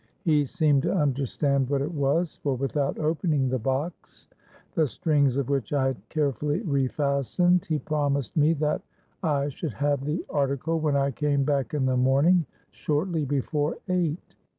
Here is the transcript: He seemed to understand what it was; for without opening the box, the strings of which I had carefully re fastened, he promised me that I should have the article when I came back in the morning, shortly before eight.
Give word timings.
He 0.23 0.47
seemed 0.47 0.81
to 0.81 0.95
understand 0.95 1.69
what 1.69 1.83
it 1.83 1.93
was; 1.93 2.39
for 2.41 2.55
without 2.55 2.97
opening 2.97 3.49
the 3.49 3.59
box, 3.59 4.27
the 4.73 4.87
strings 4.87 5.37
of 5.37 5.47
which 5.47 5.73
I 5.73 5.85
had 5.85 6.09
carefully 6.09 6.61
re 6.63 6.87
fastened, 6.87 7.65
he 7.65 7.77
promised 7.77 8.35
me 8.35 8.53
that 8.53 8.81
I 9.21 9.49
should 9.49 9.73
have 9.73 10.03
the 10.03 10.25
article 10.27 10.79
when 10.79 10.95
I 10.95 11.11
came 11.11 11.43
back 11.43 11.75
in 11.75 11.85
the 11.85 11.97
morning, 11.97 12.47
shortly 12.71 13.25
before 13.25 13.77
eight. 13.89 14.35